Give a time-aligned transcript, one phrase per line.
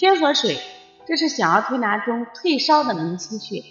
[0.00, 0.58] 天河水，
[1.06, 3.62] 这是小儿推拿中退烧的明清穴，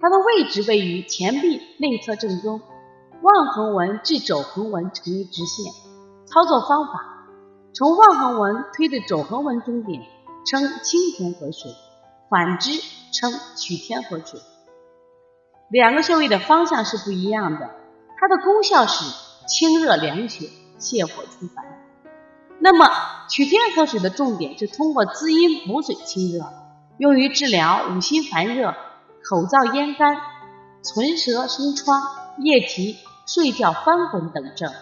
[0.00, 2.60] 它的位置位于前臂内侧正中，
[3.22, 5.72] 望横纹至肘横纹成一直线。
[6.26, 7.26] 操作方法：
[7.74, 10.00] 从望横纹推至肘横纹中点，
[10.46, 11.72] 称清天河水；
[12.30, 12.70] 反之
[13.12, 14.38] 称取天河水。
[15.72, 17.68] 两个穴位的方向是不一样的，
[18.16, 19.04] 它的功效是
[19.48, 21.64] 清热凉血、泻火除烦。
[22.60, 22.88] 那么
[23.28, 26.44] 取天河水的重点是通过滋阴补水清热，
[26.98, 28.74] 用于治疗五心烦热、
[29.24, 30.16] 口燥咽干、
[30.84, 32.02] 唇舌生疮、
[32.38, 34.72] 夜啼、睡觉翻滚等症，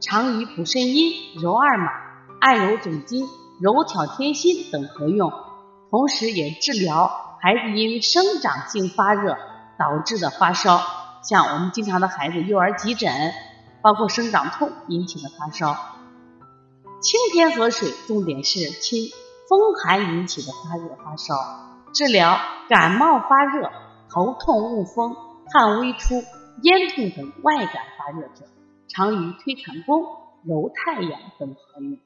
[0.00, 1.92] 常与补肾阴、揉二马、
[2.40, 3.26] 按揉总筋、
[3.60, 5.32] 揉挑天心等合用，
[5.90, 9.36] 同时也治疗孩子因生长性发热。
[9.80, 10.78] 导致的发烧，
[11.22, 13.32] 像我们经常的孩子幼儿急诊，
[13.80, 15.74] 包括生长痛引起的发烧。
[17.00, 19.10] 清天河水重点是清
[19.48, 21.34] 风寒引起的发热发烧，
[21.94, 23.70] 治疗感冒发热、
[24.10, 25.16] 头痛恶风、
[25.50, 26.22] 汗微出、
[26.62, 28.44] 咽痛等外感发热者，
[28.86, 30.04] 常与推坎宫、
[30.44, 31.98] 揉太阳等合用。